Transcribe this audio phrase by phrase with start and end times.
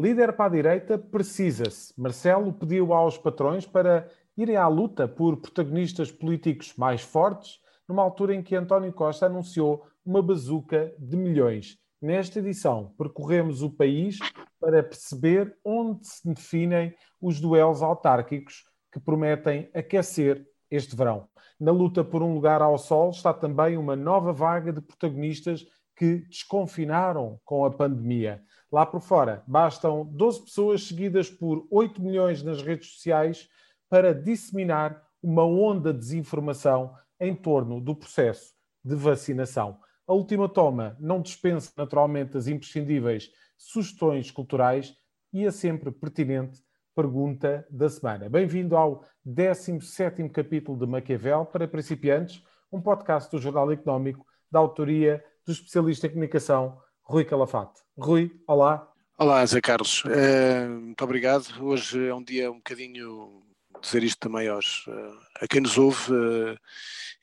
[0.00, 1.92] Líder para a direita, precisa-se.
[1.94, 8.34] Marcelo pediu aos patrões para irem à luta por protagonistas políticos mais fortes, numa altura
[8.34, 11.76] em que António Costa anunciou uma bazuca de milhões.
[12.00, 14.18] Nesta edição, percorremos o país
[14.58, 21.28] para perceber onde se definem os duelos autárquicos que prometem aquecer este verão.
[21.60, 26.24] Na luta por um lugar ao sol está também uma nova vaga de protagonistas que
[26.30, 28.42] desconfinaram com a pandemia.
[28.72, 33.48] Lá por fora, bastam 12 pessoas seguidas por 8 milhões nas redes sociais
[33.88, 39.80] para disseminar uma onda de desinformação em torno do processo de vacinação.
[40.06, 44.94] A última toma não dispensa naturalmente as imprescindíveis sugestões culturais
[45.32, 46.62] e a sempre pertinente
[46.94, 48.28] pergunta da semana.
[48.28, 55.24] Bem-vindo ao 17 capítulo de Maquiavel para principiantes, um podcast do Jornal Económico da autoria
[55.44, 56.78] do especialista em comunicação
[57.10, 57.80] Rui Calafate.
[57.98, 58.88] Rui, olá.
[59.18, 60.04] Olá, Zé Carlos.
[60.04, 61.44] Uh, muito obrigado.
[61.60, 63.42] Hoje é um dia um bocadinho
[63.82, 66.12] dizer isto também aos, uh, a quem nos ouve.
[66.12, 66.56] Uh,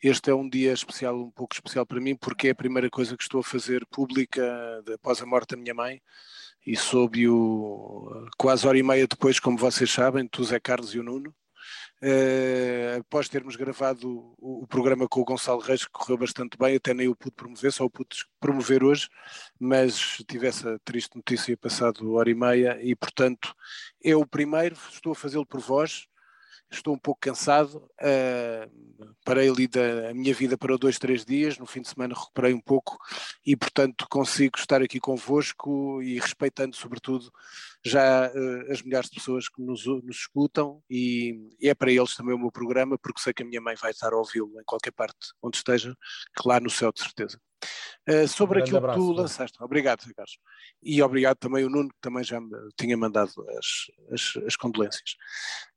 [0.04, 3.16] este é um dia especial, um pouco especial para mim, porque é a primeira coisa
[3.16, 4.44] que estou a fazer pública
[4.94, 6.02] após a morte da minha mãe
[6.66, 11.04] e soube-o quase hora e meia depois, como vocês sabem, tu, Zé Carlos e o
[11.04, 11.34] Nuno.
[12.00, 16.76] Uh, após termos gravado o, o, programa com o Gonçalo Reis, que correu bastante bem,
[16.76, 19.10] até nem o pude promover, só o pude promover hoje,
[19.60, 23.56] mas tive essa triste notícia passado hora e meia e, portanto,
[24.04, 26.08] é o primeiro, estou a fazê-lo por vós,
[26.70, 31.66] estou um pouco cansado, uh, parei ali da minha vida para dois, três dias, no
[31.66, 32.98] fim de semana recuperei um pouco
[33.46, 37.32] e, portanto, consigo estar aqui convosco e respeitando, sobretudo,
[37.84, 42.16] já uh, as milhares de pessoas que nos, nos escutam e, e, é para eles
[42.16, 44.64] também o meu programa, porque sei que a minha mãe vai estar a ouvi-lo em
[44.66, 45.96] qualquer parte onde esteja,
[46.36, 47.40] que lá no céu, de certeza.
[48.10, 49.58] Uh, sobre um aquilo abraço, que tu lançaste.
[49.62, 50.40] Obrigado, Carlos.
[50.82, 55.16] E obrigado também o Nuno, que também já me tinha mandado as, as, as condolências.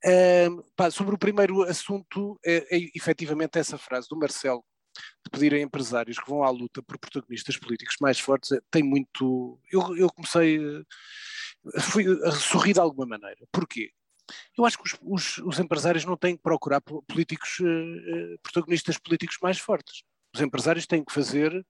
[0.05, 4.65] Uh, pá, sobre o primeiro assunto, é, é efetivamente essa frase do Marcelo,
[5.25, 8.83] de pedir a empresários que vão à luta por protagonistas políticos mais fortes, é, tem
[8.83, 9.59] muito.
[9.73, 10.61] Eu, eu comecei.
[11.81, 13.45] Fui a sorrir de alguma maneira.
[13.51, 13.91] Porquê?
[14.57, 17.59] Eu acho que os, os, os empresários não têm que procurar políticos,
[18.43, 20.05] protagonistas políticos mais fortes.
[20.35, 21.67] Os empresários têm que fazer,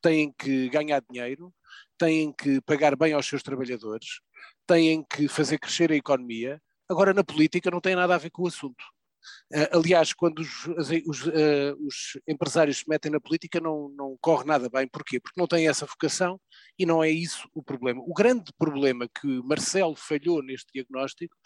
[0.00, 1.52] têm que ganhar dinheiro,
[1.98, 4.20] têm que pagar bem aos seus trabalhadores,
[4.66, 6.60] têm que fazer crescer a economia.
[6.88, 8.82] Agora, na política, não tem nada a ver com o assunto.
[9.52, 14.44] Uh, aliás, quando os, os, uh, os, empresários se metem na política, não, não corre
[14.44, 14.86] nada bem.
[14.88, 15.20] Porquê?
[15.20, 16.40] Porque não têm essa vocação
[16.78, 18.00] e não é isso o problema.
[18.06, 21.36] O grande problema que Marcelo falhou neste diagnóstico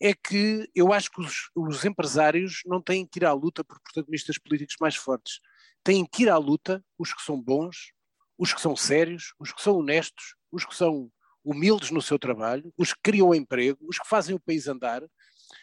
[0.00, 3.80] é que eu acho que os, os empresários não têm que ir à luta por
[3.80, 5.40] protagonistas políticos mais fortes
[5.84, 7.92] têm que ir à luta os que são bons,
[8.38, 11.10] os que são sérios, os que são honestos, os que são
[11.44, 15.02] humildes no seu trabalho, os que criam emprego, os que fazem o país andar.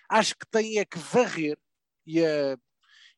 [0.09, 1.57] Acho que têm é que varrer,
[2.05, 2.57] e, a,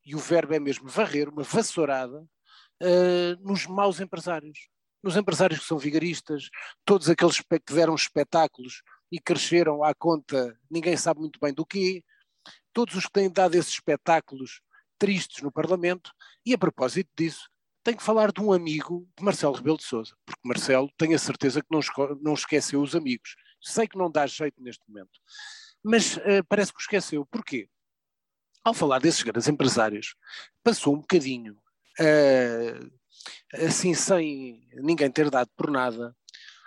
[0.06, 4.70] e o verbo é mesmo varrer, uma vassourada, uh, nos maus empresários.
[5.04, 6.50] Nos empresários que são vigaristas,
[6.86, 12.04] todos aqueles que deram espetáculos e cresceram à conta, ninguém sabe muito bem do quê,
[12.72, 14.62] todos os que têm dado esses espetáculos
[15.02, 16.12] tristes no Parlamento,
[16.46, 17.50] e a propósito disso,
[17.84, 21.18] tenho que falar de um amigo de Marcelo Rebelo de Sousa, porque Marcelo tenho a
[21.18, 21.80] certeza que não,
[22.22, 23.36] não esqueceu os amigos.
[23.60, 25.20] Sei que não dá jeito neste momento,
[25.84, 27.26] mas uh, parece que esqueceu.
[27.26, 27.68] Porquê?
[28.64, 30.14] Ao falar desses grandes empresários,
[30.64, 31.58] passou um bocadinho,
[32.00, 32.92] uh,
[33.66, 36.16] assim sem ninguém ter dado por nada,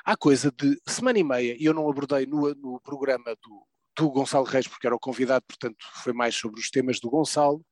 [0.05, 3.65] há coisa de semana e meia, e eu não abordei no, no programa do,
[3.97, 7.65] do Gonçalo Reis, porque era o convidado, portanto foi mais sobre os temas do Gonçalo,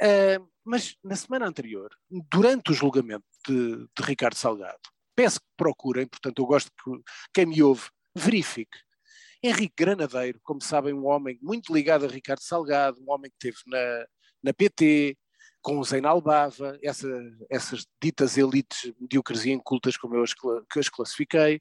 [0.00, 1.90] Uh, mas na semana anterior,
[2.30, 4.80] durante o julgamento de, de, Ricardo Salgado,
[5.14, 6.90] peço que procurem, portanto eu gosto que
[7.34, 8.78] quem me ouve verifique.
[9.42, 13.58] Henrique Granadeiro, como sabem, um homem muito ligado a Ricardo Salgado, um homem que esteve
[13.66, 14.06] na,
[14.44, 15.16] na PT,
[15.60, 17.08] com o Zeinal Bava, essa,
[17.50, 21.60] essas ditas elites mediocres e incultas como eu as, que as classifiquei,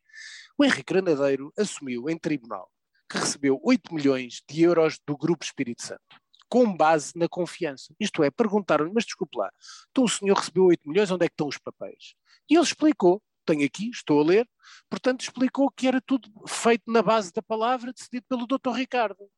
[0.58, 2.70] o Henrique Granadeiro assumiu em tribunal
[3.10, 6.21] que recebeu 8 milhões de euros do Grupo Espírito Santo
[6.52, 7.96] com base na confiança.
[7.98, 9.50] Isto é, perguntaram-lhe, mas desculpe lá,
[9.90, 12.14] então o senhor recebeu 8 milhões, onde é que estão os papéis?
[12.50, 14.50] E ele explicou, tenho aqui, estou a ler,
[14.90, 18.72] portanto explicou que era tudo feito na base da palavra, decidido pelo Dr.
[18.76, 19.30] Ricardo.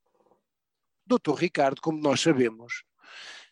[1.05, 1.35] Dr.
[1.37, 2.83] Ricardo, como nós sabemos,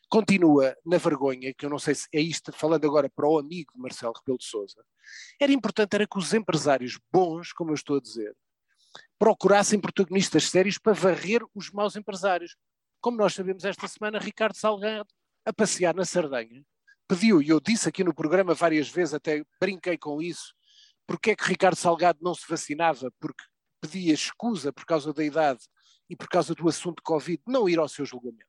[0.09, 3.73] continua na vergonha, que eu não sei se é isto, falando agora para o amigo
[3.75, 4.83] de Marcelo Rebelo de Sousa,
[5.39, 8.35] era importante era que os empresários bons, como eu estou a dizer,
[9.19, 12.55] procurassem protagonistas sérios para varrer os maus empresários.
[13.01, 15.09] Como nós sabemos, esta semana, Ricardo Salgado,
[15.43, 16.63] a passear na Sardenha,
[17.07, 20.53] pediu, e eu disse aqui no programa várias vezes, até brinquei com isso,
[21.07, 23.43] porque é que Ricardo Salgado não se vacinava, porque
[23.81, 25.61] pedia escusa por causa da idade
[26.07, 28.45] e por causa do assunto Covid não ir ao seu julgamento.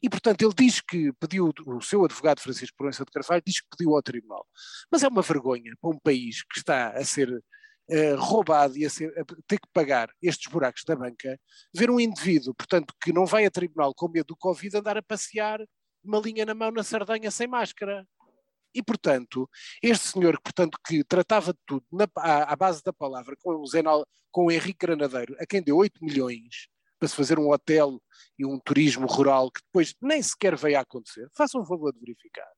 [0.00, 3.68] E, portanto, ele diz que pediu, o seu advogado Francisco Proença de Carvalho diz que
[3.76, 4.46] pediu ao tribunal.
[4.90, 7.42] Mas é uma vergonha para um país que está a ser
[7.90, 11.38] uh, roubado e a, ser, a, ter que pagar estes buracos da banca,
[11.74, 15.02] ver um indivíduo, portanto, que não vai a tribunal com medo do Covid, andar a
[15.02, 15.60] passear
[16.04, 18.06] uma linha na mão na Sardanha sem máscara.
[18.74, 19.48] E, portanto,
[19.82, 23.66] este senhor, portanto, que tratava de tudo na, à, à, base da palavra com o,
[23.66, 26.68] Zenal, com o Henrique Granadeiro, a quem deu 8 milhões
[26.98, 28.00] para se fazer um hotel
[28.38, 32.00] e um turismo rural que depois nem sequer veio a acontecer, façam um favor de
[32.00, 32.48] verificar.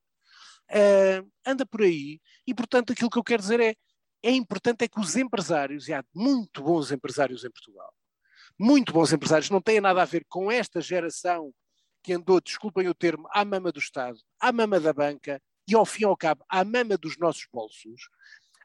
[0.71, 3.75] Uh, anda por aí e, portanto, aquilo que eu quero dizer é
[4.27, 7.93] é importante é que os empresários, e há muito bons empresários em Portugal,
[8.57, 11.53] muito bons empresários, não têm nada a ver com esta geração
[12.03, 15.85] que andou, desculpem o termo, à mama do Estado, à mama da banca e, ao
[15.85, 18.09] fim e ao cabo, à mama dos nossos bolsos.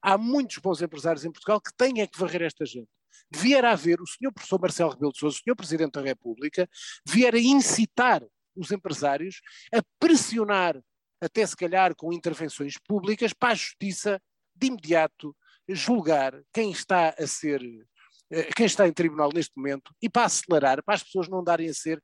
[0.03, 2.89] Há muitos bons empresários em Portugal que têm é que varrer esta gente
[3.31, 6.69] vier a haver o senhor professor Marcelo Rebelo de Sousa, o senhor Presidente da República,
[7.07, 8.25] vier a incitar
[8.57, 9.41] os empresários
[9.73, 10.81] a pressionar,
[11.21, 14.21] até se calhar com intervenções públicas, para a justiça
[14.57, 15.37] de imediato
[15.69, 17.63] julgar quem está a ser,
[18.31, 21.69] eh, quem está em tribunal neste momento e para acelerar, para as pessoas não darem
[21.69, 22.03] a ser,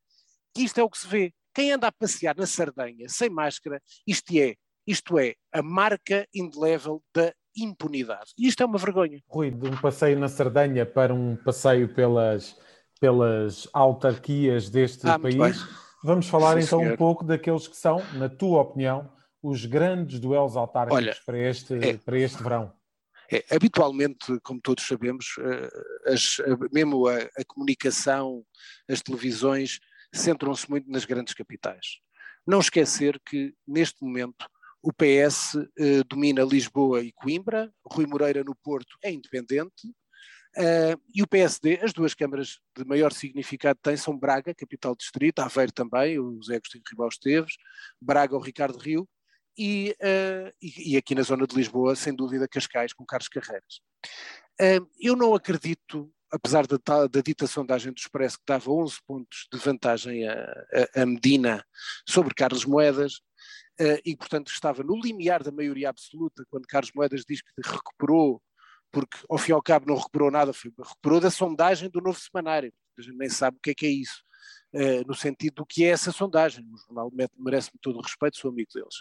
[0.55, 1.33] que isto é o que se vê.
[1.55, 4.55] Quem anda a passear na Sardanha sem máscara, isto é,
[4.87, 8.33] isto é a marca indelével da impunidade.
[8.39, 9.21] E isto é uma vergonha.
[9.29, 12.57] Rui, de um passeio na Sardanha para um passeio pelas,
[13.01, 15.65] pelas autarquias deste ah, país,
[16.05, 16.95] vamos falar Sim, então senhor.
[16.95, 19.11] um pouco daqueles que são, na tua opinião,
[19.43, 22.73] os grandes duelos autárquicos Olha, para, este, é, para este verão.
[23.31, 26.37] É, habitualmente, como todos sabemos, eh, as,
[26.73, 28.45] mesmo a, a comunicação,
[28.89, 29.81] as televisões,
[30.13, 31.99] centram-se muito nas grandes capitais.
[32.47, 34.47] Não esquecer que, neste momento,
[34.83, 39.89] o PS eh, domina Lisboa e Coimbra, Rui Moreira no Porto é independente,
[40.57, 45.41] uh, e o PSD, as duas câmaras de maior significado têm são Braga, capital distrito,
[45.41, 47.57] Aveiro também, o José Agostinho Ribal Esteves,
[48.01, 49.09] Braga, o Ricardo Rio,
[49.57, 53.81] e, uh, e, e, aqui na zona de Lisboa, sem dúvida, Cascais, com Carlos Carreiras.
[54.61, 59.47] Uh, eu não acredito, apesar da, da dita sondagem do Expresso que dava 11 pontos
[59.53, 61.65] de vantagem a, a, a Medina
[62.07, 63.15] sobre Carlos Moedas,
[63.81, 68.43] uh, e, portanto, estava no limiar da maioria absoluta, quando Carlos Moedas diz que recuperou,
[68.93, 72.19] porque ao fim e ao cabo não recuperou nada, foi, recuperou da sondagem do novo
[72.19, 74.26] semanário, a gente nem sabe o que é que é isso.
[74.77, 76.63] Uh, no sentido do que é essa sondagem.
[76.71, 78.97] O jornal merece-me todo o respeito, sou amigo deles.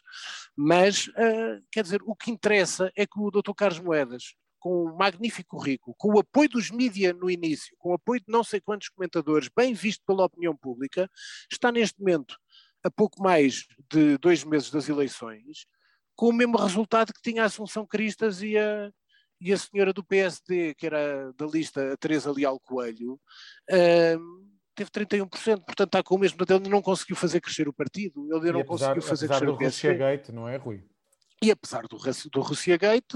[0.55, 3.51] Mas, uh, quer dizer, o que interessa é que o Dr.
[3.53, 7.93] Carlos Moedas, com um magnífico currículo, com o apoio dos mídias no início, com o
[7.93, 11.11] apoio de não sei quantos comentadores, bem visto pela opinião pública,
[11.51, 12.37] está neste momento
[12.83, 15.67] a pouco mais de dois meses das eleições,
[16.15, 18.91] com o mesmo resultado que tinha a Assunção Cristas e a,
[19.41, 23.19] e a senhora do PSD, que era da lista, a Teresa Leal Coelho,
[24.75, 25.29] teve 31%,
[25.63, 28.65] portanto está com o mesmo, ele não conseguiu fazer crescer o partido, ele não apesar,
[28.65, 29.95] conseguiu fazer crescer o PSD.
[29.95, 30.83] Gate, não é, Rui?
[31.41, 31.97] E apesar do,
[32.31, 33.13] do Russia Gate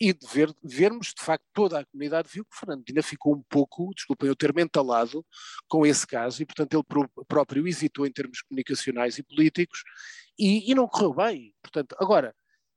[0.00, 3.92] e de ver, vermos, de facto, toda a comunidade viu que Fernandina ficou um pouco,
[3.94, 5.24] desculpem o termo, entalado
[5.68, 9.82] com esse caso e, portanto, ele próprio hesitou em termos comunicacionais e políticos
[10.38, 11.54] e, e não correu bem.
[11.62, 12.34] Portanto, agora,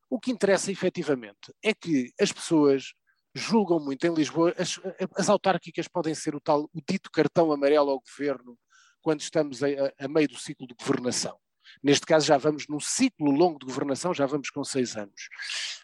[0.10, 2.94] o que interessa efetivamente é que as pessoas
[3.34, 4.80] julgam muito em Lisboa, as,
[5.16, 8.58] as autárquicas podem ser o tal, o dito cartão amarelo ao governo
[9.02, 9.68] quando estamos a,
[10.00, 11.38] a meio do ciclo de governação.
[11.82, 15.30] Neste caso, já vamos num ciclo longo de governação, já vamos com seis anos.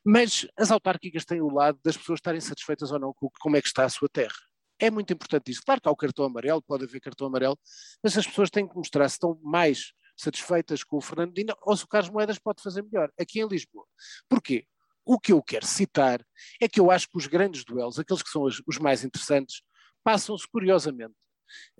[0.03, 3.61] Mas as autárquicas têm o lado das pessoas estarem satisfeitas ou não com como é
[3.61, 4.35] que está a sua terra.
[4.79, 5.61] É muito importante isso.
[5.65, 7.57] Claro que há o cartão amarelo, pode haver cartão amarelo,
[8.03, 11.83] mas as pessoas têm que mostrar se estão mais satisfeitas com o Fernandino ou se
[11.83, 13.85] o Carlos Moedas pode fazer melhor, aqui em Lisboa.
[14.27, 14.67] Porquê?
[15.09, 16.21] O que eu quero citar
[16.59, 19.61] é que eu acho que os grandes duelos, aqueles que são os, os mais interessantes,
[20.03, 21.15] passam-se curiosamente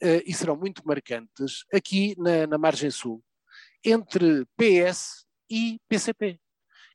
[0.02, 3.22] uh, e serão muito marcantes aqui na, na margem sul,
[3.84, 6.40] entre PS e PCP.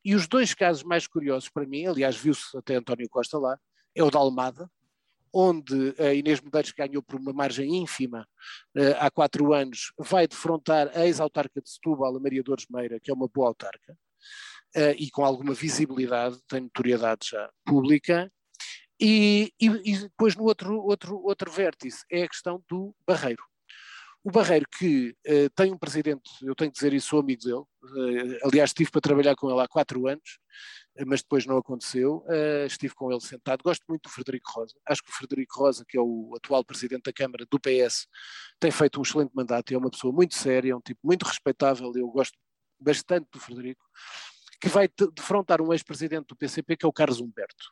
[0.02, 3.58] E os dois casos mais curiosos para mim, aliás, viu-se até António Costa lá,
[3.94, 4.70] é o da Almada,
[5.34, 8.26] onde a Inês Medeiros ganhou por uma margem ínfima
[8.74, 13.10] uh, há quatro anos, vai defrontar a ex-autarca de Setúbal, a Maria Dores Meira, que
[13.10, 13.94] é uma boa autarca,
[14.76, 18.30] uh, e com alguma visibilidade, tem notoriedade já pública,
[19.00, 23.42] e, e, e, depois no outro, outro, outro vértice é a questão do Barreiro.
[24.24, 27.56] O Barreiro, que uh, tem um presidente, eu tenho que dizer isso, sou amigo dele,
[27.56, 30.38] uh, aliás, estive para trabalhar com ele há quatro anos,
[31.00, 32.24] uh, mas depois não aconteceu.
[32.64, 33.64] estive com ele sentado.
[33.64, 34.74] Gosto muito do Frederico Rosa.
[34.86, 38.06] Acho que o Frederico Rosa, que é o atual presidente da Câmara do PS,
[38.60, 39.74] tem feito um excelente mandato.
[39.74, 41.90] É uma pessoa muito séria, é um tipo muito respeitável.
[41.96, 42.38] Eu gosto
[42.78, 43.82] bastante do Frederico,
[44.62, 47.64] que vai defrontar um ex-presidente do PCP, que é o Carlos Humberto.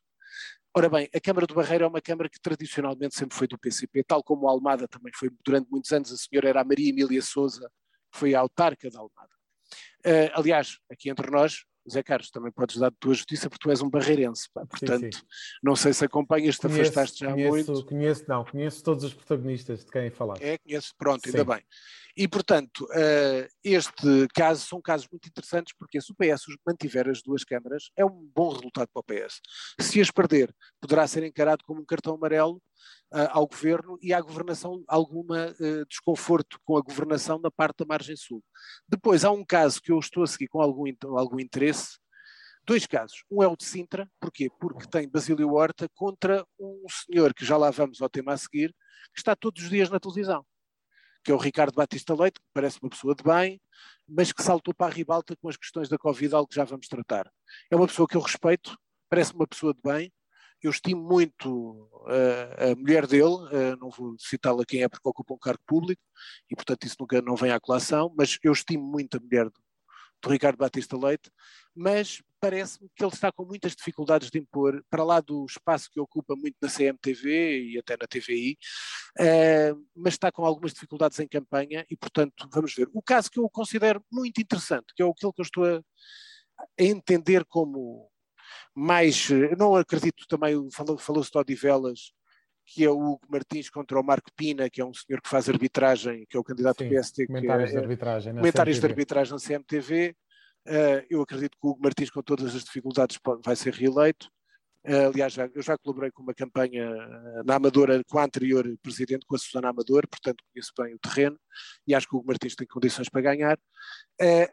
[0.77, 4.03] Ora bem, a Câmara do Barreiro é uma Câmara que tradicionalmente sempre foi do PCP,
[4.03, 6.13] tal como a Almada também foi durante muitos anos.
[6.13, 7.71] A senhora era a Maria Emília Souza,
[8.13, 9.31] que foi a autarca da Almada.
[10.05, 13.71] Uh, aliás, aqui entre nós, Zé Carlos, também podes dar de tua justiça porque tu
[13.71, 14.67] és um barreirense, pá.
[14.67, 15.27] portanto, sim, sim.
[15.63, 17.87] não sei se acompanhas, te conheço, afastaste já conheço, muito.
[17.87, 20.37] Conheço, não, conheço todos os protagonistas de quem falar.
[20.41, 21.37] É, conheço, pronto, sim.
[21.37, 21.65] ainda bem.
[22.21, 27.23] E, portanto, uh, este caso são casos muito interessantes porque se o PS mantiver as
[27.23, 29.41] duas câmaras, é um bom resultado para o PS.
[29.81, 32.57] Se as perder, poderá ser encarado como um cartão amarelo
[33.11, 37.87] uh, ao governo e à governação alguma uh, desconforto com a governação na parte da
[37.87, 38.45] margem sul.
[38.87, 40.85] Depois há um caso que eu estou a seguir com algum,
[41.17, 41.97] algum interesse,
[42.67, 43.25] dois casos.
[43.31, 44.51] Um é o de Sintra, porquê?
[44.61, 48.77] Porque tem Basílio Horta contra um senhor, que já lá vamos ao tema a seguir,
[49.15, 50.45] que está todos os dias na televisão,
[51.23, 53.61] que é o Ricardo Batista Leite, que parece uma pessoa de bem,
[54.09, 56.89] mas que saltou para a ribalta com as questões da Covid, algo que já vamos
[56.89, 57.31] tratar.
[57.71, 58.77] É uma pessoa que eu respeito,
[59.09, 60.13] parece uma pessoa de bem,
[60.63, 65.35] eu estimo muito uh, a mulher dele, uh, não vou citá-la quem é porque ocupa
[65.35, 66.03] um cargo público,
[66.51, 69.49] e portanto isso nunca não vem à colação, mas eu estimo muito a mulher
[70.21, 71.31] do, do Ricardo Batista Leite,
[71.75, 76.01] mas parece-me que ele está com muitas dificuldades de impor, para lá do espaço que
[76.01, 81.19] ocupa muito na CMTV e até na TVI, uh, eh, mas está com algumas dificuldades
[81.21, 82.89] em campanha e, portanto, vamos ver.
[82.95, 86.83] O caso que eu considero muito interessante, que é aquilo que eu estou a, a
[86.83, 88.11] entender como
[88.75, 92.13] mais, não acredito também, falou-se falou de Odivelas,
[92.67, 95.49] que é o Hugo Martins contra o Marco Pina, que é um senhor que faz
[95.49, 97.27] arbitragem, que é o candidato Sim, do PST.
[97.27, 98.35] Comentários é, de arbitragem.
[98.35, 98.87] Comentários CMTV.
[98.87, 100.17] de arbitragem na CMTV.
[100.67, 104.29] Uh, eh, eu acredito que o Hugo Martins, com todas as dificuldades, vai ser reeleito.
[104.87, 106.91] Uh, aliás, já, eu já colaborei com uma campanha
[107.45, 111.39] na Amadora com a anterior presidente, com a Susana Amador, portanto conheço bem o terreno
[111.87, 113.59] e acho que o Hugo Martins tem condições para ganhar.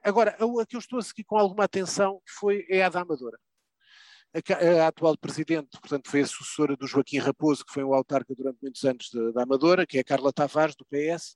[0.04, 3.02] Agora, a, a, que eu estou a seguir com alguma atenção foi, é a da
[3.02, 3.38] Amadora
[4.54, 8.58] a, atual presidente, portanto, foi a sucessora do Joaquim Raposo, que foi o autarca durante
[8.62, 11.36] muitos anos da Amadora, que é a Carla Tavares, do PS,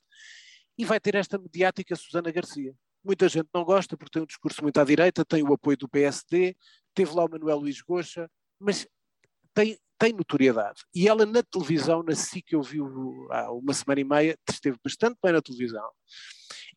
[0.77, 2.73] e vai ter esta mediática Susana Garcia.
[3.03, 5.89] Muita gente não gosta porque tem um discurso muito à direita, tem o apoio do
[5.89, 6.55] PSD,
[6.93, 8.29] teve lá o Manuel Luís Goxa,
[8.59, 8.87] mas
[9.53, 10.81] tem, tem notoriedade.
[10.93, 12.79] E ela na televisão, na SIC, eu vi
[13.31, 15.89] há uma semana e meia, esteve bastante bem na televisão.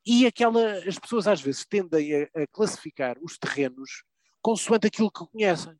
[0.05, 4.05] E aquela, as pessoas às vezes tendem a, a classificar os terrenos
[4.43, 5.75] consoante aquilo que conhecem.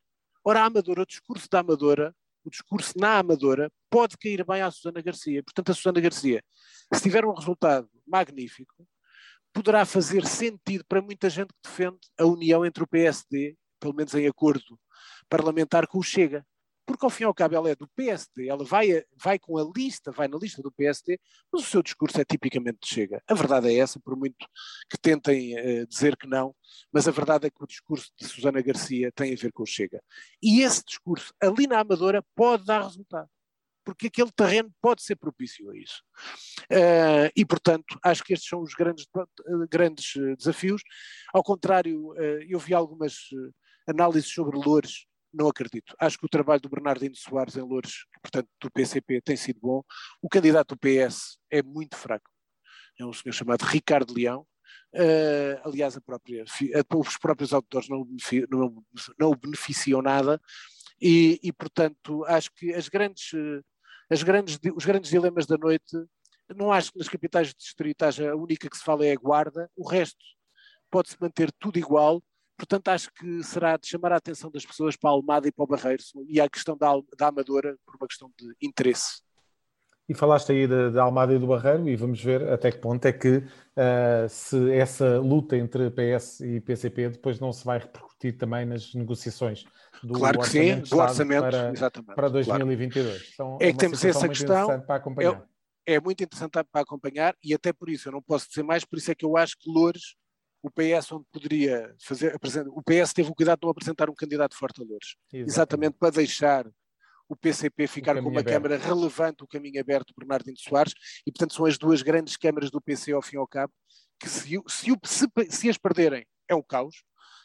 [0.47, 4.69] Ora, a Amadora, o discurso da Amadora, o discurso na Amadora, pode cair bem à
[4.69, 5.41] Susana Garcia.
[5.41, 6.43] Portanto, a Susana Garcia,
[6.93, 8.87] se tiver um resultado magnífico,
[9.51, 14.13] poderá fazer sentido para muita gente que defende a união entre o PSD, pelo menos
[14.13, 14.79] em acordo
[15.27, 16.45] parlamentar, com o Chega
[16.85, 19.71] porque ao fim e ao cabo ela é do PSD, ela vai, vai com a
[19.75, 21.19] lista, vai na lista do PSD,
[21.51, 23.21] mas o seu discurso é tipicamente de Chega.
[23.27, 24.47] A verdade é essa, por muito
[24.89, 26.55] que tentem uh, dizer que não,
[26.91, 29.67] mas a verdade é que o discurso de Susana Garcia tem a ver com o
[29.67, 30.01] Chega.
[30.41, 33.29] E esse discurso, ali na Amadora, pode dar resultado.
[33.83, 36.01] Porque aquele terreno pode ser propício a isso.
[36.71, 39.05] Uh, e, portanto, acho que estes são os grandes,
[39.69, 40.81] grandes desafios.
[41.31, 43.15] Ao contrário, uh, eu vi algumas
[43.87, 45.95] análises sobre Loures não acredito.
[45.99, 49.83] Acho que o trabalho do Bernardino Soares em Loures, portanto do PCP, tem sido bom.
[50.21, 52.29] O candidato do PS é muito fraco.
[52.99, 54.47] É um senhor chamado Ricardo Leão.
[54.93, 58.07] Uh, aliás, a própria, a, os próprios autores não,
[58.49, 58.83] não,
[59.19, 60.39] não o beneficiam nada.
[61.01, 63.31] E, e, portanto, acho que as grandes,
[64.09, 65.97] as grandes, os grandes dilemas da noite,
[66.55, 69.17] não acho que nas capitais de distrito haja a única que se fala é a
[69.17, 70.23] guarda, o resto
[70.89, 72.23] pode-se manter tudo igual,
[72.57, 75.63] Portanto, acho que será de chamar a atenção das pessoas para a Almada e para
[75.63, 79.21] o Barreiro e à questão da, da Amadora por uma questão de interesse.
[80.07, 83.11] E falaste aí da Almada e do Barreiro e vamos ver até que ponto é
[83.11, 88.65] que uh, se essa luta entre PS e PCP depois não se vai repercutir também
[88.65, 89.65] nas negociações
[90.03, 93.07] do claro que sim, do orçamento para, exatamente, para 2022.
[93.07, 93.25] Claro.
[93.33, 94.71] Então, é, é que temos essa questão.
[95.87, 98.85] É, é muito interessante para acompanhar e até por isso eu não posso dizer mais,
[98.85, 100.15] por isso é que eu acho que Loures
[100.65, 102.35] o PS onde poderia fazer,
[102.69, 105.97] o PS teve o cuidado de não apresentar um candidato forte a Lourdes, exatamente, exatamente
[105.99, 106.67] para deixar
[107.29, 108.55] o PCP ficar o com uma aberto.
[108.55, 110.93] Câmara relevante, o caminho aberto, Bernardino Soares,
[111.25, 113.71] e portanto são as duas grandes câmaras do PC ao fim e ao cabo,
[114.19, 117.03] que se, se, se, se as perderem é um caos,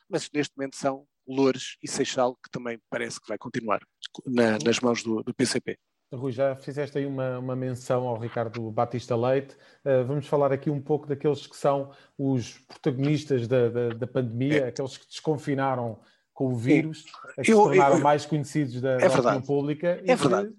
[0.09, 3.81] mas neste momento são Loures e Seixal, que também parece que vai continuar
[4.27, 5.79] na, nas mãos do, do PCP.
[6.13, 9.55] Rui, já fizeste aí uma, uma menção ao Ricardo Batista Leite.
[9.85, 14.65] Uh, vamos falar aqui um pouco daqueles que são os protagonistas da, da, da pandemia,
[14.65, 14.69] é.
[14.69, 16.01] aqueles que desconfinaram
[16.35, 17.05] com o vírus,
[17.37, 20.03] que se tornaram eu, mais conhecidos da, é da opinião pública.
[20.05, 20.53] É verdade.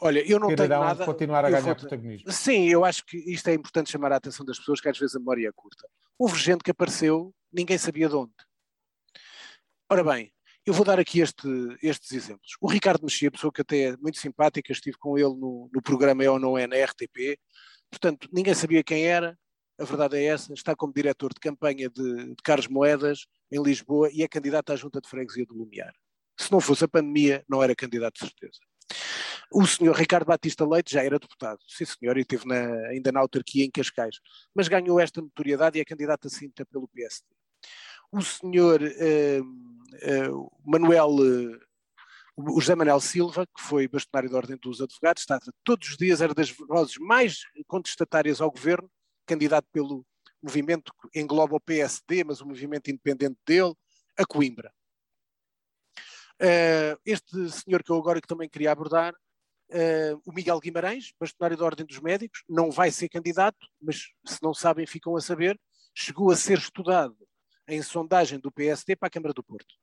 [0.00, 1.04] Olha, eu não tenho nada...
[1.06, 1.76] continuar a ganhar vou...
[1.76, 2.30] protagonismo.
[2.30, 5.14] Sim, eu acho que isto é importante chamar a atenção das pessoas, que às vezes
[5.14, 5.88] a memória é curta.
[6.18, 8.32] Houve gente que apareceu, ninguém sabia de onde.
[9.88, 10.32] Ora bem,
[10.64, 11.48] Eu vou dar aqui este,
[11.82, 12.56] estes exemplos.
[12.60, 16.22] O Ricardo Mexia, pessoa que até é muito simpática, estive com ele no, no programa
[16.22, 17.36] É ou Não É na RTP,
[17.90, 19.36] portanto, ninguém sabia quem era,
[19.78, 24.08] a verdade é essa, está como diretor de campanha de, de Carlos Moedas em Lisboa
[24.12, 25.92] e é candidato à Junta de Freguesia do Lumiar.
[26.38, 28.60] Se não fosse a pandemia, não era candidato de certeza.
[29.50, 33.20] O senhor Ricardo Batista Leite já era deputado, sim senhor, e esteve na, ainda na
[33.20, 34.16] autarquia em Cascais,
[34.54, 37.26] mas ganhou esta notoriedade e é candidato a cinta pelo PSD.
[38.14, 41.58] O senhor uh, uh, Manuel, uh,
[42.36, 46.20] o José Manuel Silva, que foi bastonário da Ordem dos Advogados, estava todos os dias,
[46.20, 48.90] era das vozes mais contestatárias ao governo,
[49.24, 50.04] candidato pelo
[50.42, 53.72] movimento que engloba o PSD, mas o movimento independente dele,
[54.18, 54.70] a Coimbra.
[57.06, 59.14] Este senhor que eu agora que também queria abordar,
[60.26, 64.52] o Miguel Guimarães, bastonário da Ordem dos Médicos, não vai ser candidato, mas se não
[64.52, 65.58] sabem ficam a saber,
[65.94, 67.16] chegou a ser estudado
[67.68, 69.74] em sondagem do PSD para a Câmara do Porto,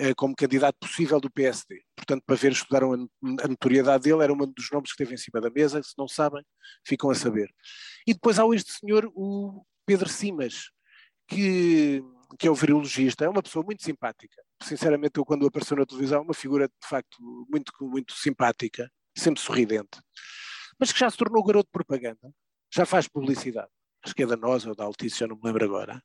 [0.00, 1.82] uh, como candidato possível do PSD.
[1.96, 5.18] Portanto, para ver, estudaram a, a notoriedade dele, era um dos nomes que esteve em
[5.18, 6.44] cima da mesa, se não sabem,
[6.86, 7.48] ficam a saber.
[8.06, 10.70] E depois há este senhor, o Pedro Simas,
[11.28, 12.02] que,
[12.38, 14.42] que é o virologista, é uma pessoa muito simpática.
[14.62, 17.16] Sinceramente, eu quando apareceu na televisão, uma figura de facto
[17.50, 20.00] muito, muito simpática, sempre sorridente,
[20.78, 22.32] mas que já se tornou garoto de propaganda,
[22.72, 23.70] já faz publicidade.
[24.04, 26.02] Acho que é da Nós ou da Altice, já não me lembro agora.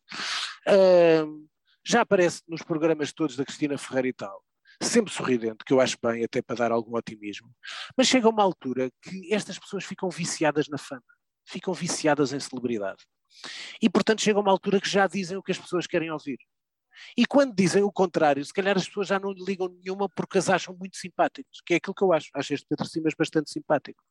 [1.86, 4.44] Já aparece nos programas todos da Cristina Ferreira e tal
[4.82, 7.54] sempre sorridente, que eu acho bem, até para dar algum otimismo.
[7.98, 11.04] Mas chega uma altura que estas pessoas ficam viciadas na fama
[11.50, 13.04] ficam viciadas em celebridade.
[13.82, 16.38] E, portanto, chega uma altura que já dizem o que as pessoas querem ouvir.
[17.16, 20.38] E quando dizem o contrário, se calhar as pessoas já não lhe ligam nenhuma porque
[20.38, 22.30] as acham muito simpáticos, que é aquilo que eu acho.
[22.34, 24.04] Acho este Pedro Simas bastante simpático.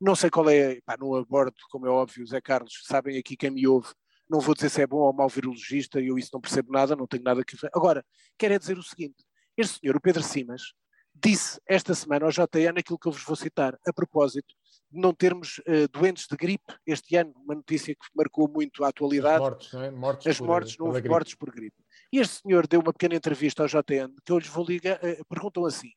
[0.00, 3.50] Não sei qual é, pá, não abordo, como é óbvio, Zé Carlos, sabem aqui quem
[3.50, 3.88] me ouve,
[4.28, 7.06] não vou dizer se é bom ou mau virologista, eu isso não percebo nada, não
[7.06, 7.70] tenho nada que ver.
[7.74, 8.04] Agora,
[8.36, 9.24] quero é dizer o seguinte,
[9.56, 10.72] este senhor, o Pedro Simas,
[11.14, 14.54] disse esta semana ao JN aquilo que eu vos vou citar, a propósito
[14.90, 18.88] de não termos uh, doentes de gripe este ano, uma notícia que marcou muito a
[18.88, 19.36] atualidade.
[19.36, 19.90] As mortes, não é?
[19.90, 21.76] mortes As por, mortes, não houve mortes por gripe.
[22.12, 25.24] E este senhor deu uma pequena entrevista ao JN, que eu lhes vou ligar, uh,
[25.28, 25.90] perguntam assim,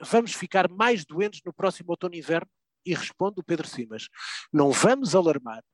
[0.00, 2.48] vamos ficar mais doentes no próximo outono e inverno?
[2.86, 4.08] E responde o Pedro Simas,
[4.52, 5.64] não vamos alarmar,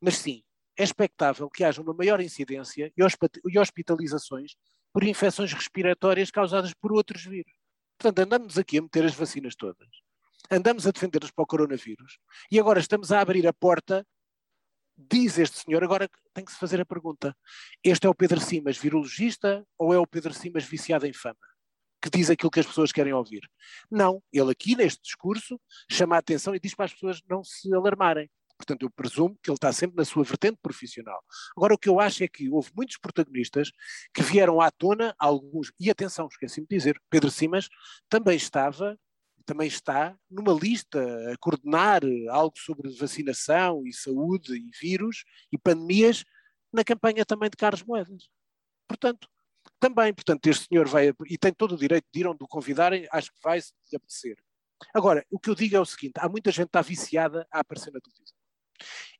[0.00, 0.42] mas sim,
[0.76, 4.56] é expectável que haja uma maior incidência e hospitalizações
[4.92, 7.52] por infecções respiratórias causadas por outros vírus.
[7.98, 9.88] Portanto, andamos aqui a meter as vacinas todas,
[10.50, 12.18] andamos a defender-nos para o coronavírus
[12.50, 14.06] e agora estamos a abrir a porta.
[14.96, 17.36] Diz este senhor, agora tem que se fazer a pergunta:
[17.82, 21.36] este é o Pedro Simas virologista ou é o Pedro Simas viciado em fama?
[22.00, 23.48] Que diz aquilo que as pessoas querem ouvir.
[23.90, 25.60] Não, ele aqui neste discurso
[25.90, 28.30] chama a atenção e diz para as pessoas não se alarmarem.
[28.64, 31.22] Portanto, eu presumo que ele está sempre na sua vertente profissional.
[31.54, 33.70] Agora, o que eu acho é que houve muitos protagonistas
[34.12, 37.68] que vieram à tona, alguns, e atenção, esqueci-me de dizer, Pedro Simas
[38.08, 38.98] também estava,
[39.44, 40.98] também está numa lista
[41.30, 42.00] a coordenar
[42.30, 46.24] algo sobre vacinação e saúde e vírus e pandemias
[46.72, 48.28] na campanha também de Carlos Moedas.
[48.88, 49.28] Portanto,
[49.78, 53.06] também, portanto, este senhor vai, e tem todo o direito de ir onde o convidarem,
[53.12, 54.36] acho que vai se apetecer.
[54.94, 57.60] Agora, o que eu digo é o seguinte: há muita gente que está viciada a
[57.60, 58.33] aparecer na televisão.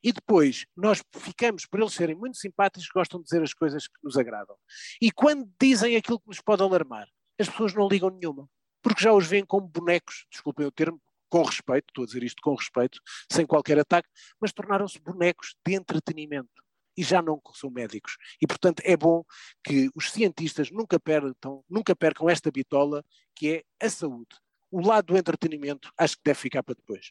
[0.02, 3.98] E depois, nós ficamos, por eles serem muito simpáticos, gostam de dizer as coisas que
[4.02, 4.56] nos agradam.
[5.00, 8.48] E quando dizem aquilo que nos pode alarmar, as pessoas não ligam nenhuma.
[8.82, 12.40] Porque já os veem como bonecos, desculpem o termo, com respeito, estou a dizer isto
[12.42, 13.00] com respeito,
[13.32, 14.08] sem qualquer ataque,
[14.40, 16.62] mas tornaram-se bonecos de entretenimento
[16.96, 18.16] e já não são médicos.
[18.40, 19.24] E, portanto, é bom
[19.64, 24.36] que os cientistas nunca percam, nunca percam esta bitola que é a saúde.
[24.70, 27.10] O lado do entretenimento acho que deve ficar para depois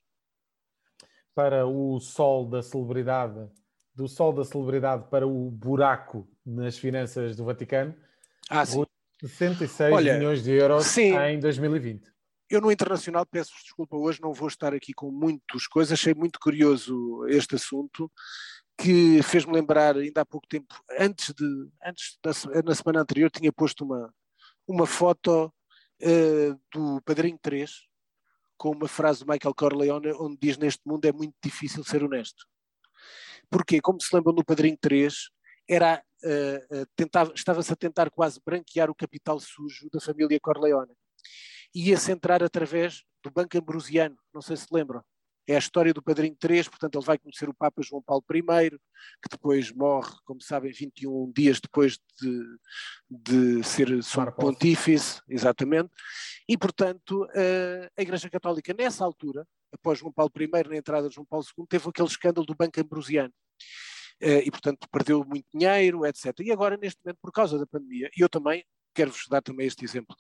[1.36, 3.50] para o sol da celebridade,
[3.94, 7.96] do sol da celebridade para o buraco nas finanças do Vaticano.
[8.50, 8.84] Ah, sim.
[9.22, 11.16] 66 Olha, milhões de euros sim.
[11.16, 12.12] em 2020.
[12.50, 16.40] Eu no Internacional peço desculpa, hoje não vou estar aqui com muitas coisas, achei muito
[16.40, 18.12] curioso este assunto,
[18.78, 21.46] que fez-me lembrar ainda há pouco tempo, antes de,
[21.84, 22.32] antes da,
[22.64, 24.14] na semana anterior tinha posto uma,
[24.68, 25.54] uma foto
[26.02, 27.72] uh, do Padrinho 3,
[28.64, 32.46] com uma frase do Michael Corleone onde diz neste mundo é muito difícil ser honesto.
[33.50, 33.82] Porquê?
[33.82, 35.14] Como se lembram no Padrinho 3,
[35.70, 40.94] era, uh, tentava, estava-se a tentar quase branquear o capital sujo da família Corleone.
[41.76, 45.04] Ia-se entrar através do Banco Ambrosiano, não sei se lembram
[45.48, 48.70] é a história do Padrinho 3, portanto ele vai conhecer o Papa João Paulo I,
[48.70, 52.44] que depois morre, como sabem, 21 dias depois de,
[53.10, 55.90] de ser sumo pontífice, exatamente,
[56.48, 57.28] e portanto
[57.98, 61.66] a Igreja Católica nessa altura, após João Paulo I, na entrada de João Paulo II,
[61.68, 63.34] teve aquele escândalo do Banco Ambrosiano,
[64.22, 66.34] e portanto perdeu muito dinheiro, etc.
[66.40, 68.64] E agora neste momento, por causa da pandemia, e eu também
[68.96, 70.16] quero-vos dar também este exemplo.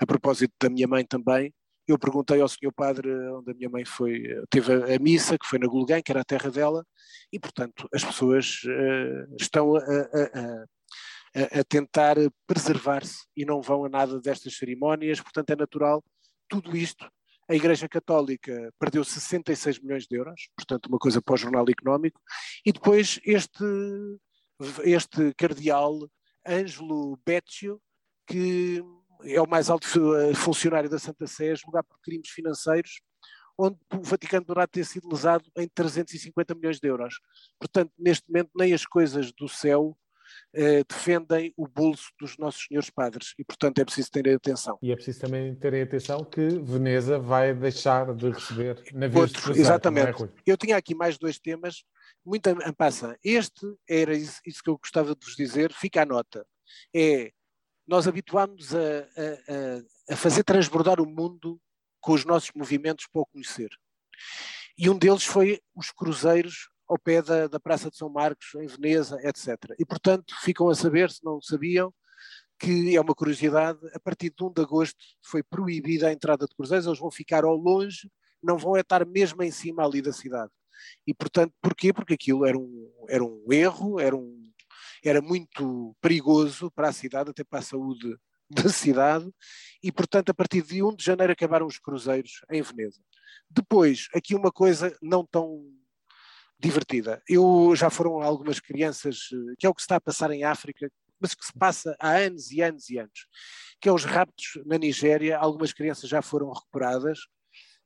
[0.00, 1.54] A propósito da minha mãe também,
[1.86, 5.46] eu perguntei ao senhor padre onde a minha mãe foi, teve a, a missa, que
[5.46, 6.84] foi na Gulgã, que era a terra dela,
[7.32, 12.16] e portanto as pessoas uh, estão a, a, a tentar
[12.46, 16.02] preservar-se e não vão a nada destas cerimónias, portanto é natural
[16.48, 17.10] tudo isto.
[17.48, 22.20] A Igreja Católica perdeu 66 milhões de euros, portanto uma coisa para o jornal económico,
[22.64, 23.64] e depois este,
[24.84, 26.08] este cardeal
[26.46, 27.80] Ângelo Beccio,
[28.26, 28.82] que
[29.24, 29.86] é o mais alto
[30.34, 33.00] funcionário da Santa Sé, julgado por crimes financeiros,
[33.58, 37.20] onde o Vaticano poderá ter sido lesado em 350 milhões de euros.
[37.58, 39.96] Portanto, neste momento, nem as coisas do céu
[40.52, 44.78] eh, defendem o bolso dos nossos senhores padres e, portanto, é preciso terem atenção.
[44.82, 49.60] E é preciso também terem atenção que Veneza vai deixar de receber navios Outro, de
[49.60, 50.24] Exatamente.
[50.24, 51.84] É, eu tinha aqui mais dois temas,
[52.24, 53.16] muito em passa.
[53.22, 56.46] Este era isso, isso que eu gostava de vos dizer, fica a nota.
[56.94, 57.30] É
[57.86, 61.60] nós habituámos a, a, a, fazer transbordar o mundo
[62.00, 63.70] com os nossos movimentos para o conhecer.
[64.76, 68.66] E um deles foi os cruzeiros ao pé da, da Praça de São Marcos, em
[68.66, 69.74] Veneza, etc.
[69.78, 71.92] E, portanto, ficam a saber, se não sabiam,
[72.58, 76.54] que é uma curiosidade, a partir de 1 de agosto foi proibida a entrada de
[76.54, 78.10] cruzeiros, eles vão ficar ao longe,
[78.42, 80.52] não vão estar mesmo em cima ali da cidade.
[81.06, 81.92] E, portanto, porquê?
[81.92, 84.43] Porque aquilo era um, era um erro, era um
[85.04, 88.16] era muito perigoso para a cidade, até para a saúde
[88.50, 89.30] da cidade,
[89.82, 93.00] e portanto a partir de 1 de janeiro acabaram os cruzeiros em Veneza.
[93.50, 95.64] Depois, aqui uma coisa não tão
[96.58, 97.22] divertida.
[97.28, 100.90] Eu já foram algumas crianças, que é o que está a passar em África,
[101.20, 103.26] mas que se passa há anos e anos e anos,
[103.80, 107.18] que é os raptos na Nigéria, algumas crianças já foram recuperadas,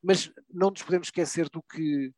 [0.03, 2.13] mas não nos podemos esquecer do que,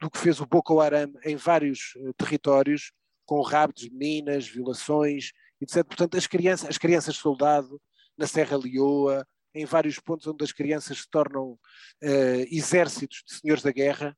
[0.00, 2.92] do que fez o Boko Haram em vários eh, territórios,
[3.26, 5.84] com raptos de meninas, violações, etc.
[5.84, 7.80] Portanto, as crianças, as crianças soldado
[8.16, 13.62] na Serra Leoa, em vários pontos onde as crianças se tornam uh, exércitos de senhores
[13.62, 14.16] da guerra,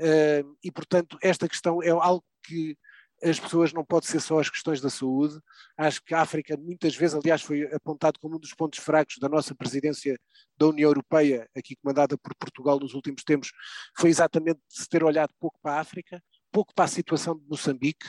[0.00, 2.76] uh, e portanto esta questão é algo que
[3.22, 5.38] as pessoas não pode ser só as questões da saúde.
[5.76, 9.28] Acho que a África, muitas vezes, aliás, foi apontado como um dos pontos fracos da
[9.28, 10.18] nossa presidência
[10.56, 13.52] da União Europeia, aqui comandada por Portugal nos últimos tempos,
[13.98, 18.06] foi exatamente se ter olhado pouco para a África pouco para a situação de Moçambique,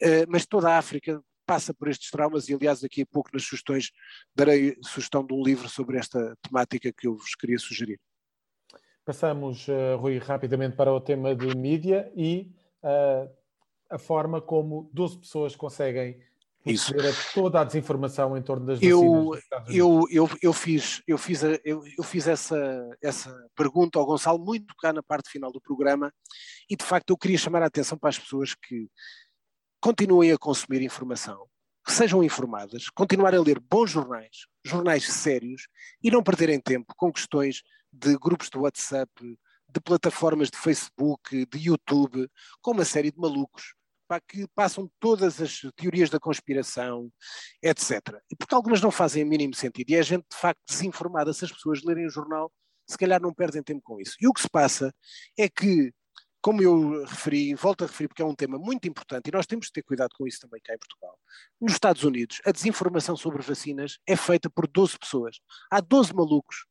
[0.00, 3.42] eh, mas toda a África passa por estes traumas e, aliás, daqui a pouco nas
[3.42, 3.90] sugestões
[4.36, 7.98] darei sugestão de um livro sobre esta temática que eu vos queria sugerir.
[9.02, 13.30] Passamos, uh, Rui, rapidamente para o tema de mídia e uh,
[13.88, 16.20] a forma como 12 pessoas conseguem
[16.66, 16.92] isso.
[17.32, 19.30] toda a desinformação em torno das eu,
[19.68, 24.38] eu, eu, eu fiz, eu fiz, a, eu, eu fiz essa, essa pergunta ao Gonçalo
[24.38, 26.12] muito cá na parte final do programa
[26.68, 28.88] e de facto eu queria chamar a atenção para as pessoas que
[29.80, 31.46] continuem a consumir informação,
[31.84, 35.68] que sejam informadas, continuarem a ler bons jornais, jornais sérios
[36.02, 39.10] e não perderem tempo com questões de grupos de WhatsApp,
[39.70, 42.28] de plataformas de Facebook, de YouTube,
[42.60, 43.74] com uma série de malucos
[44.08, 47.12] para que passam todas as teorias da conspiração,
[47.62, 48.00] etc.
[48.30, 49.90] E porque algumas não fazem o mínimo sentido.
[49.90, 51.32] E é gente, de facto, desinformada.
[51.34, 52.50] Se as pessoas lerem o jornal,
[52.88, 54.16] se calhar não perdem tempo com isso.
[54.18, 54.92] E o que se passa
[55.38, 55.92] é que,
[56.48, 59.66] como eu referi, volto a referir porque é um tema muito importante e nós temos
[59.66, 61.18] de ter cuidado com isso também cá em Portugal.
[61.60, 65.40] Nos Estados Unidos, a desinformação sobre vacinas é feita por 12 pessoas.
[65.70, 66.64] Há 12 malucos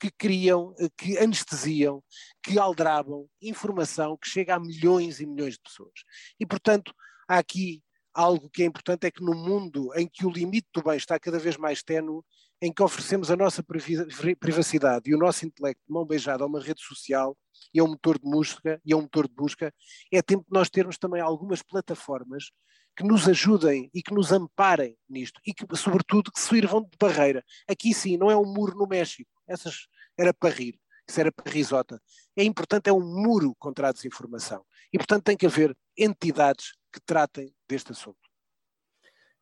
[0.00, 2.02] que criam, que anestesiam,
[2.42, 5.92] que aldrabam informação que chega a milhões e milhões de pessoas.
[6.40, 6.94] E, portanto,
[7.28, 7.82] há aqui
[8.14, 11.20] algo que é importante, é que no mundo em que o limite do bem está
[11.20, 12.22] cada vez mais ténue,
[12.60, 16.60] em que oferecemos a nossa privacidade e o nosso intelecto de mão beijada a uma
[16.60, 17.36] rede social
[17.72, 19.72] e a um motor de busca, e a um motor de busca,
[20.12, 22.50] é tempo de nós termos também algumas plataformas
[22.96, 27.44] que nos ajudem e que nos amparem nisto e que, sobretudo, que sirvam de barreira.
[27.68, 29.86] Aqui sim, não é um muro no México, essas
[30.18, 32.02] era para rir, isso era para risota.
[32.36, 34.64] É importante, é um muro contra a desinformação.
[34.92, 38.27] E, portanto, tem que haver entidades que tratem deste assunto.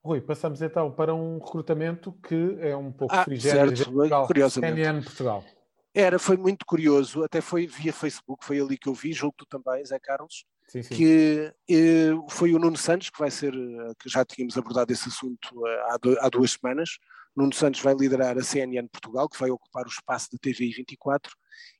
[0.06, 4.76] Rui, passamos então para um recrutamento que é um pouco ah, frigério certo, Portugal, curiosamente.
[4.76, 5.44] CNN Portugal.
[5.92, 9.46] Era, foi muito curioso, até foi via Facebook, foi ali que eu vi, julgo tu
[9.46, 10.94] também, Zé Carlos, sim, sim.
[10.94, 15.08] que eh, foi o Nuno Santos, que vai ser, eh, que já tínhamos abordado esse
[15.08, 16.98] assunto eh, há, do, há duas semanas,
[17.36, 21.34] Nuno Santos vai liderar a CNN Portugal, que vai ocupar o espaço da TVI 24,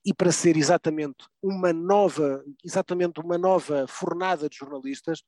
[0.04, 5.22] e para ser exatamente uma nova, exatamente uma nova fornada de jornalistas.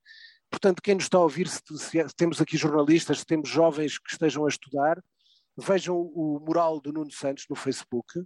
[0.50, 4.10] Portanto, quem nos está a ouvir, se, se temos aqui jornalistas, se temos jovens que
[4.10, 5.02] estejam a estudar,
[5.56, 8.24] vejam o mural do Nuno Santos no Facebook,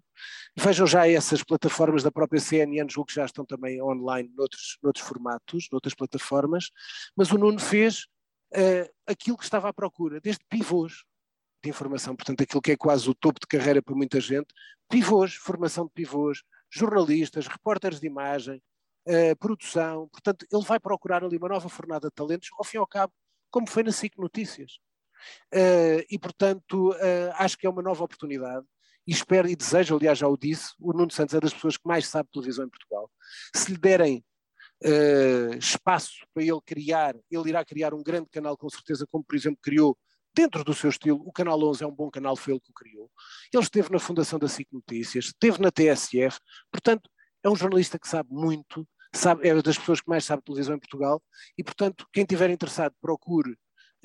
[0.56, 5.04] vejam já essas plataformas da própria CNN, julgo que já estão também online noutros, noutros
[5.04, 6.70] formatos, noutras plataformas,
[7.16, 8.06] mas o Nuno fez
[8.54, 11.04] uh, aquilo que estava à procura, desde pivôs,
[11.64, 14.48] de informação, portanto, aquilo que é quase o topo de carreira para muita gente,
[14.90, 18.60] pivôs, formação de pivôs, jornalistas, repórteres de imagem,
[19.08, 22.80] uh, produção, portanto, ele vai procurar ali uma nova fornada de talentos, ao fim e
[22.80, 23.12] ao cabo,
[23.50, 24.78] como foi na SIC Notícias.
[25.54, 28.66] Uh, e, portanto, uh, acho que é uma nova oportunidade
[29.06, 31.86] e espero e desejo, aliás, já o disse, o Nuno Santos é das pessoas que
[31.86, 33.10] mais sabe televisão em Portugal.
[33.54, 34.24] Se lhe derem
[34.84, 39.34] uh, espaço para ele criar, ele irá criar um grande canal, com certeza, como por
[39.34, 39.96] exemplo criou
[40.34, 41.20] dentro do seu estilo.
[41.26, 43.10] O Canal 11 é um bom canal, foi ele que o criou.
[43.52, 46.38] Ele esteve na fundação da SIC Notícias, esteve na TSF,
[46.70, 47.10] portanto,
[47.42, 50.78] é um jornalista que sabe muito, sabe, é das pessoas que mais sabe televisão em
[50.78, 51.22] Portugal
[51.56, 53.52] e, portanto, quem estiver interessado, procure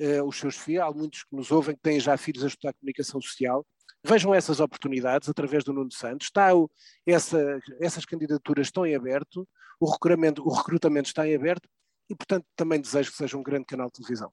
[0.00, 0.82] uh, os seus filhos.
[0.82, 3.66] Há muitos que nos ouvem que têm já filhos a estudar comunicação social.
[4.04, 6.26] Vejam essas oportunidades através do Nuno Santos.
[6.26, 6.70] Está o,
[7.06, 9.46] essa, essas candidaturas estão em aberto,
[9.80, 11.68] o recrutamento, o recrutamento está em aberto
[12.08, 14.32] e, portanto, também desejo que seja um grande canal de televisão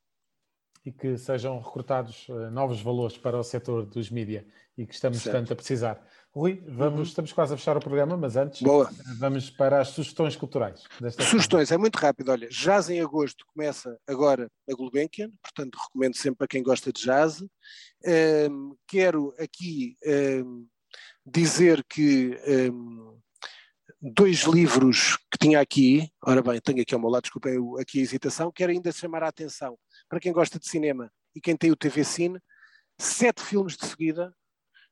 [0.85, 4.45] e que sejam recrutados uh, novos valores para o setor dos mídia
[4.77, 5.35] e que estamos certo.
[5.35, 6.07] tanto a precisar.
[6.35, 7.03] Rui, vamos, uhum.
[7.03, 8.91] estamos quase a fechar o programa, mas antes Boa.
[9.17, 10.83] vamos para as sugestões culturais.
[11.17, 11.75] sugestões, semana.
[11.75, 12.29] é muito rápido.
[12.29, 17.01] Olha, jazz em agosto começa agora a Gulbenkian, portanto recomendo sempre para quem gosta de
[17.01, 17.41] jazz.
[18.51, 19.95] Um, quero aqui
[20.43, 20.67] um,
[21.25, 22.37] dizer que
[22.69, 23.17] um,
[24.01, 28.03] dois livros que tinha aqui, ora bem, tenho aqui ao meu lado, desculpem aqui a
[28.03, 29.77] hesitação, quero ainda chamar a atenção
[30.09, 32.41] para quem gosta de cinema e quem tem o TV Cine,
[32.99, 34.35] sete filmes de seguida,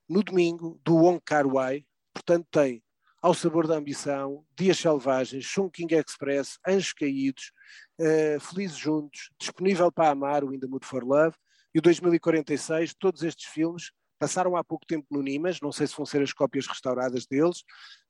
[0.08, 2.84] no domingo, do Wong Kar Wai, portanto tem
[3.22, 7.52] Ao Sabor da Ambição, Dias Selvagens, King Express, Anjos Caídos,
[8.00, 11.36] uh, Felizes Juntos, disponível para amar, o In the Mood for Love,
[11.74, 15.96] e o 2046, todos estes filmes passaram há pouco tempo no Nimas, não sei se
[15.96, 17.60] vão ser as cópias restauradas deles,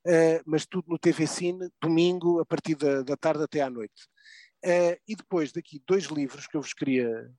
[0.06, 4.08] uh, mas tudo no TV Cine, domingo, a partir da, da tarde até à noite.
[4.64, 7.30] Uh, e depois daqui dois livros que eu vos queria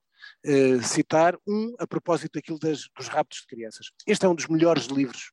[0.46, 3.86] uh, citar, um a propósito daquilo das, dos raptos de crianças.
[4.06, 5.30] Este é um dos melhores livros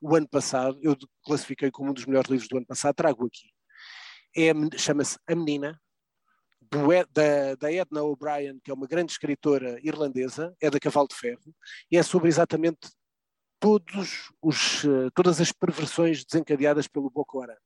[0.00, 3.50] o ano passado, eu classifiquei como um dos melhores livros do ano passado, trago aqui.
[4.36, 5.80] É, Chama-se A Menina,
[6.62, 11.16] do, da, da, Edna O'Brien, que é uma grande escritora irlandesa, é da Cavalo de
[11.16, 11.54] Ferro,
[11.90, 12.88] e é sobre exatamente
[13.58, 17.56] todos os, uh, todas as perversões desencadeadas pelo Boko Haram.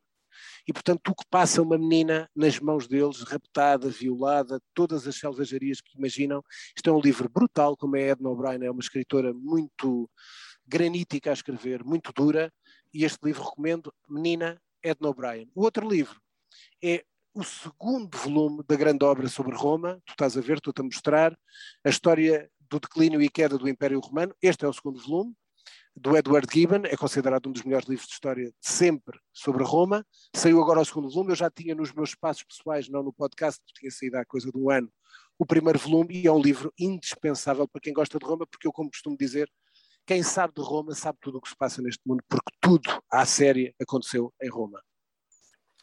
[0.67, 5.81] E, portanto, o que passa uma menina nas mãos deles, raptada, violada, todas as selvagerias
[5.81, 6.43] que imaginam.
[6.77, 10.11] Isto é um livro brutal, como é Edna O'Brien, é uma escritora muito
[10.67, 12.53] granítica a escrever, muito dura,
[12.93, 15.51] e este livro recomendo, Menina Edna O'Brien.
[15.55, 16.21] O outro livro
[16.83, 20.85] é o segundo volume da grande obra sobre Roma, tu estás a ver, estou-te a
[20.85, 21.37] mostrar,
[21.85, 25.35] a história do declínio e queda do Império Romano, este é o segundo volume,
[25.97, 30.05] do Edward Gibbon, é considerado um dos melhores livros de história de sempre sobre Roma.
[30.35, 33.61] Saiu agora o segundo volume, eu já tinha nos meus espaços pessoais, não no podcast,
[33.61, 34.91] porque tinha saído há coisa de um ano,
[35.39, 38.73] o primeiro volume, e é um livro indispensável para quem gosta de Roma, porque eu,
[38.73, 39.49] como costumo dizer,
[40.05, 43.25] quem sabe de Roma sabe tudo o que se passa neste mundo, porque tudo à
[43.25, 44.83] série aconteceu em Roma.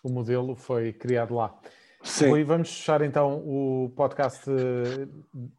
[0.04, 1.58] O modelo foi criado lá.
[2.04, 2.30] Sim.
[2.30, 4.44] Rui, vamos fechar então o podcast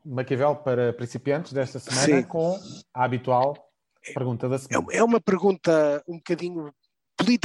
[0.05, 2.23] Maquiavel para principiantes desta semana Sim.
[2.25, 2.59] com
[2.93, 3.72] a habitual
[4.15, 4.87] Pergunta da semana.
[4.91, 6.73] É, é uma pergunta um bocadinho.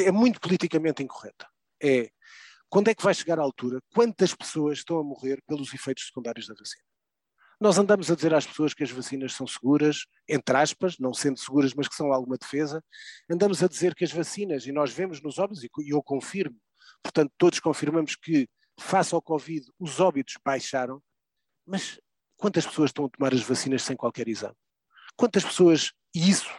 [0.03, 1.47] É muito politicamente incorreta.
[1.81, 2.09] É
[2.69, 3.79] quando é que vai chegar a altura?
[3.93, 6.83] Quantas pessoas estão a morrer pelos efeitos secundários da vacina?
[7.59, 11.39] Nós andamos a dizer às pessoas que as vacinas são seguras, entre aspas, não sendo
[11.39, 12.83] seguras, mas que são alguma defesa.
[13.29, 16.57] Andamos a dizer que as vacinas, e nós vemos nos óbitos, e eu confirmo,
[17.01, 18.47] portanto, todos confirmamos que,
[18.79, 21.01] face ao Covid, os óbitos baixaram,
[21.65, 21.99] mas
[22.35, 24.55] quantas pessoas estão a tomar as vacinas sem qualquer exame?
[25.15, 26.49] Quantas pessoas e isso,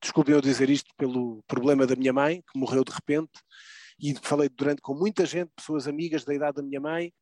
[0.00, 3.32] desculpem eu dizer isto pelo problema da minha mãe, que morreu de repente,
[3.98, 7.12] e falei durante com muita gente, pessoas amigas da idade da minha mãe,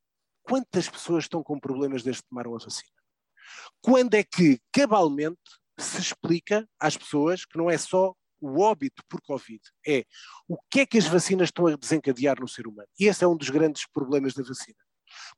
[0.42, 2.92] quantas pessoas estão com problemas desde que tomaram a vacina?
[3.80, 5.40] Quando é que, cabalmente,
[5.78, 10.04] se explica às pessoas que não é só o óbito por Covid, é
[10.46, 12.88] o que é que as vacinas estão a desencadear no ser humano?
[13.00, 14.87] E esse é um dos grandes problemas da vacina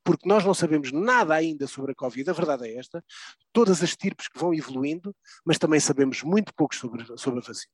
[0.03, 3.03] porque nós não sabemos nada ainda sobre a Covid, a verdade é esta,
[3.51, 5.15] todas as tipos que vão evoluindo,
[5.45, 7.73] mas também sabemos muito pouco sobre, sobre a vacina.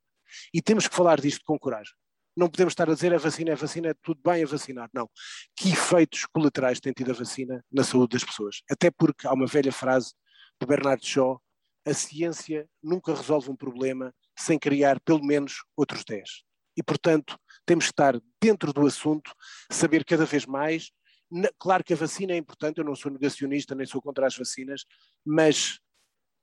[0.53, 1.93] E temos que falar disto com coragem.
[2.35, 4.89] Não podemos estar a dizer a vacina é vacina, tudo bem a vacinar.
[4.93, 5.09] Não.
[5.55, 8.61] Que efeitos colaterais tem tido a vacina na saúde das pessoas?
[8.69, 10.13] Até porque há uma velha frase
[10.59, 11.41] do Bernard Shaw:
[11.83, 16.43] a ciência nunca resolve um problema sem criar pelo menos outros 10.
[16.77, 19.33] E, portanto, temos que estar dentro do assunto,
[19.71, 20.91] saber cada vez mais
[21.59, 24.85] Claro que a vacina é importante, eu não sou negacionista nem sou contra as vacinas,
[25.25, 25.79] mas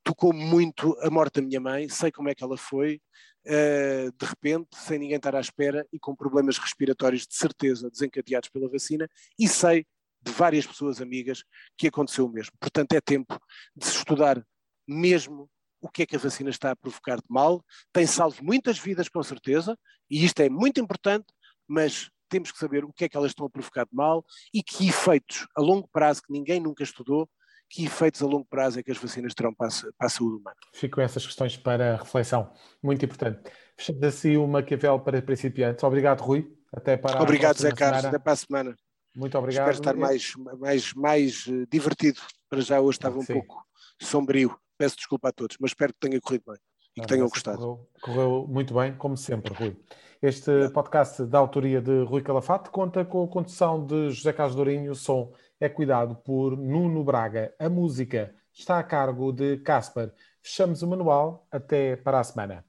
[0.05, 3.01] tocou muito a morte da minha mãe, sei como é que ela foi,
[3.47, 8.51] uh, de repente, sem ninguém estar à espera e com problemas respiratórios de certeza desencadeados
[8.51, 9.87] pela vacina, e sei
[10.21, 11.43] de várias pessoas amigas
[11.77, 12.53] que aconteceu o mesmo.
[12.61, 13.39] Portanto, é tempo
[13.75, 14.45] de se estudar
[14.87, 18.79] mesmo o que é que a vacina está a provocar de mal, tem salvo muitas
[18.79, 19.79] vidas com certeza,
[20.11, 21.27] e isto é muito importante,
[21.67, 24.61] mas temos que saber o que é que elas estão a provocar de mal e
[24.61, 27.31] que efeitos a longo prazo, que ninguém nunca estudou,
[27.71, 29.69] que efeitos a longo prazo é que as vacinas terão para
[30.01, 30.57] a, saúde humana.
[30.73, 33.49] Fico essas questões para reflexão, muito importante.
[33.77, 35.85] Fechamos assim o Maquiavel para principiantes.
[35.85, 36.53] Obrigado, Rui.
[36.73, 38.01] Até para Obrigado, Zé Carlos.
[38.01, 38.09] Semana.
[38.09, 38.77] Até para a semana.
[39.15, 39.71] Muito obrigado.
[39.71, 42.21] Espero estar mais, mais, mais eh, divertido.
[42.51, 43.65] Para já hoje estava um pouco
[44.03, 44.59] sombrio.
[44.77, 46.59] Peço desculpa a todos, mas espero que tenha corrido bem
[46.97, 47.59] e que tenham gostado.
[47.59, 49.77] Correu, correu, muito bem, como sempre, Rui.
[50.27, 54.93] Este podcast da autoria de Rui Calafate conta com a condução de José Carlos Dourinho.
[54.93, 57.55] O som é cuidado por Nuno Braga.
[57.59, 60.15] A música está a cargo de Casper.
[60.43, 61.47] Fechamos o manual.
[61.51, 62.65] Até para a semana.